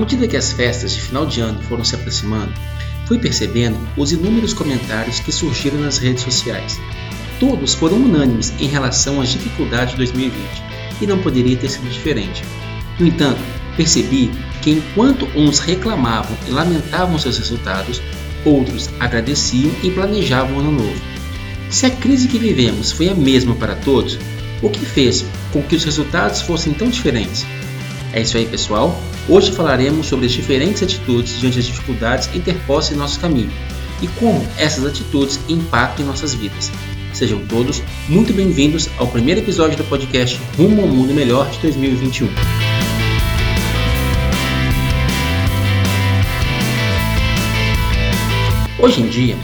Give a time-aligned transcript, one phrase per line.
[0.00, 2.52] medida que as festas de final de ano foram se aproximando,
[3.06, 6.80] fui percebendo os inúmeros comentários que surgiram nas redes sociais.
[7.38, 10.40] Todos foram unânimes em relação às dificuldades de 2020
[11.00, 12.42] e não poderia ter sido diferente.
[12.98, 13.40] No entanto,
[13.76, 14.30] percebi
[14.62, 18.00] que enquanto uns reclamavam e lamentavam seus resultados,
[18.44, 21.00] outros agradeciam e planejavam o ano novo.
[21.70, 24.18] Se a crise que vivemos foi a mesma para todos,
[24.62, 27.46] o que fez com que os resultados fossem tão diferentes?
[28.12, 29.00] É isso aí, pessoal.
[29.28, 33.52] Hoje falaremos sobre as diferentes atitudes diante das dificuldades interpostas em nosso caminho
[34.02, 36.72] e como essas atitudes impactam em nossas vidas.
[37.12, 42.28] Sejam todos muito bem-vindos ao primeiro episódio do podcast Rumo ao Mundo Melhor de 2021.
[48.80, 49.36] Hoje em dia,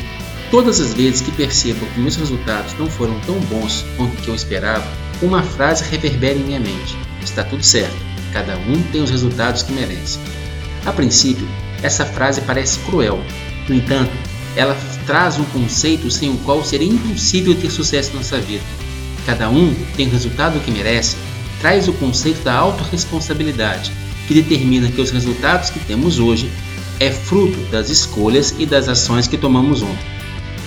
[0.51, 4.35] todas as vezes que percebo que meus resultados não foram tão bons quanto que eu
[4.35, 4.87] esperava,
[5.23, 8.06] uma frase reverbera em minha mente: está tudo certo,
[8.37, 10.19] cada um tem os resultados que merece.
[10.85, 11.49] A princípio,
[11.83, 13.19] essa frase parece cruel,
[13.67, 14.13] no entanto,
[14.55, 18.63] ela traz um conceito sem o qual seria impossível ter sucesso na nossa vida.
[19.25, 21.17] Cada um tem o resultado que merece,
[21.63, 23.91] traz o conceito da autorresponsabilidade,
[24.29, 26.51] que determina que os resultados que temos hoje
[27.01, 30.17] é fruto das escolhas e das ações que tomamos ontem.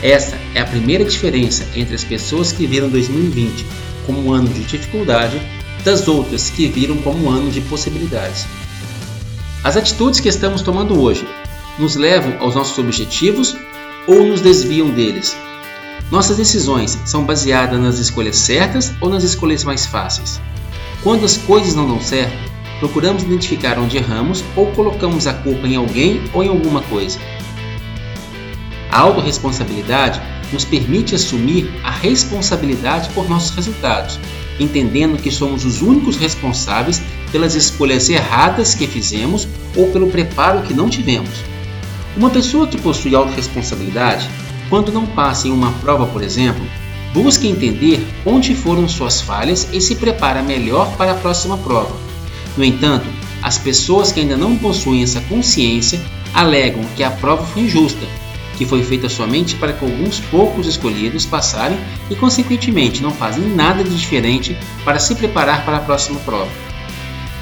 [0.01, 3.63] Essa é a primeira diferença entre as pessoas que viram 2020
[4.07, 5.39] como um ano de dificuldade
[5.83, 8.45] das outras que viram como um ano de possibilidades.
[9.63, 11.27] As atitudes que estamos tomando hoje
[11.77, 13.55] nos levam aos nossos objetivos
[14.07, 15.35] ou nos desviam deles?
[16.11, 20.41] Nossas decisões são baseadas nas escolhas certas ou nas escolhas mais fáceis?
[21.03, 22.35] Quando as coisas não dão certo,
[22.79, 27.19] procuramos identificar onde erramos ou colocamos a culpa em alguém ou em alguma coisa.
[28.91, 30.19] A autorresponsabilidade
[30.51, 34.19] nos permite assumir a responsabilidade por nossos resultados,
[34.59, 40.73] entendendo que somos os únicos responsáveis pelas escolhas erradas que fizemos ou pelo preparo que
[40.73, 41.29] não tivemos.
[42.17, 44.29] Uma pessoa que possui autorresponsabilidade,
[44.69, 46.65] quando não passa em uma prova, por exemplo,
[47.13, 52.09] busca entender onde foram suas falhas e se prepara melhor para a próxima prova
[52.59, 53.07] no entanto,
[53.41, 55.97] as pessoas que ainda não possuem essa consciência
[56.33, 58.05] alegam que a prova foi injusta,
[58.59, 63.85] que foi feita somente para que alguns poucos escolhidos passarem e, consequentemente, não fazem nada
[63.85, 66.51] de diferente para se preparar para a próxima prova.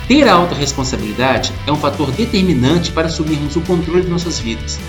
[0.08, 4.80] Ter a alta responsabilidade é um fator determinante para assumirmos o controle de nossas vidas.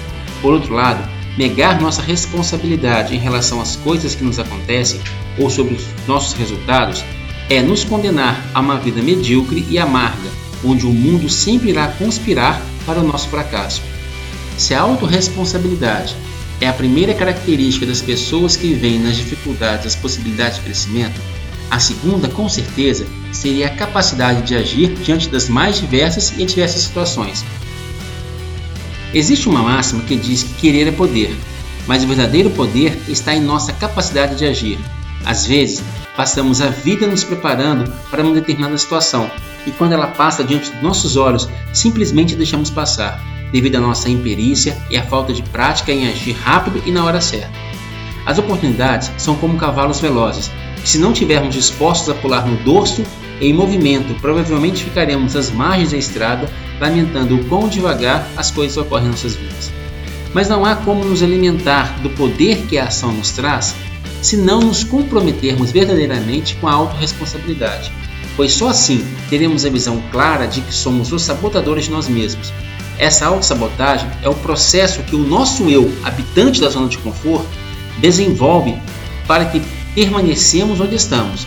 [0.43, 1.03] Por outro lado,
[1.39, 5.01] negar nossa responsabilidade em relação às coisas que nos acontecem
[5.39, 7.03] ou sobre os nossos resultados
[7.49, 10.29] é nos condenar a uma vida medíocre e amarga,
[10.63, 13.81] onde o mundo sempre irá conspirar para o nosso fracasso.
[14.59, 16.17] Se a autorresponsabilidade
[16.61, 21.21] é a primeira característica das pessoas que veem nas dificuldades as possibilidades de crescimento,
[21.71, 26.83] a segunda, com certeza, seria a capacidade de agir diante das mais diversas e diversas
[26.83, 27.45] situações.
[29.15, 31.37] Existe uma máxima que diz que querer é poder,
[31.87, 34.79] mas o verdadeiro poder está em nossa capacidade de agir.
[35.25, 35.81] Às vezes,
[36.17, 39.31] passamos a vida nos preparando para uma determinada situação
[39.65, 44.77] e quando ela passa diante dos nossos olhos, simplesmente deixamos passar, devido à nossa imperícia
[44.91, 47.53] e à falta de prática em agir rápido e na hora certa.
[48.27, 50.51] As oportunidades são como cavalos velozes,
[50.83, 53.03] que se não tivermos dispostos a pular no dorso
[53.41, 56.51] em movimento, provavelmente ficaremos às margens da estrada,
[56.81, 59.73] lamentando o quão devagar as coisas ocorrem em nossas vidas.
[60.35, 63.75] Mas não há como nos alimentar do poder que a ação nos traz
[64.21, 67.93] se não nos comprometermos verdadeiramente com a autorresponsabilidade,
[68.37, 72.53] pois só assim teremos a visão clara de que somos os sabotadores de nós mesmos.
[72.99, 77.49] Essa autossabotagem é o processo que o nosso eu, habitante da zona de conforto,
[77.99, 78.77] desenvolve
[79.27, 79.63] para que
[79.95, 81.47] permanecemos onde estamos.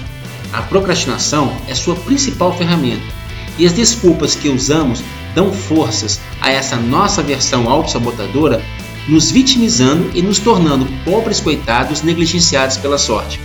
[0.53, 3.03] A procrastinação é sua principal ferramenta,
[3.57, 5.03] e as desculpas que usamos
[5.35, 8.61] dão forças a essa nossa versão autossabotadora
[9.07, 13.39] nos vitimizando e nos tornando pobres coitados negligenciados pela sorte.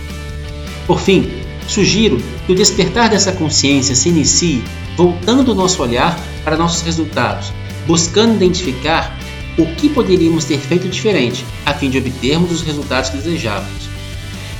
[0.85, 1.29] Por fim,
[1.67, 4.63] sugiro que o despertar dessa consciência se inicie
[4.95, 7.51] voltando o nosso olhar para nossos resultados,
[7.87, 9.17] buscando identificar
[9.57, 13.89] o que poderíamos ter feito diferente a fim de obtermos os resultados que desejávamos.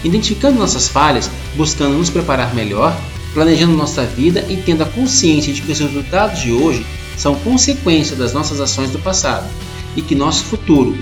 [0.04, 3.00] Identificando nossas falhas, buscando nos preparar melhor,
[3.34, 6.84] planejando nossa vida e tendo a consciência de que os resultados de hoje
[7.16, 9.48] são consequência das nossas ações do passado
[9.96, 10.98] e que nosso futuro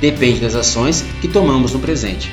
[0.00, 2.30] depende das ações que tomamos no presente.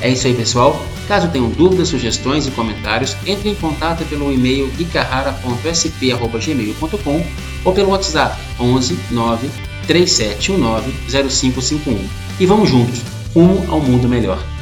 [0.00, 0.84] É isso aí, pessoal.
[1.08, 7.26] Caso tenham dúvidas, sugestões e comentários, entre em contato pelo e-mail guicarrara.sp.gmail.com
[7.64, 9.50] ou pelo WhatsApp 11 9
[9.86, 12.08] 3719 0551.
[12.40, 13.00] E vamos juntos,
[13.34, 14.53] rumo ao mundo melhor.